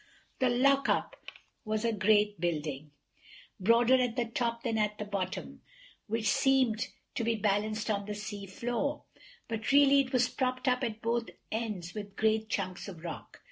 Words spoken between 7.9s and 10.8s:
on the sea floor, but really it was propped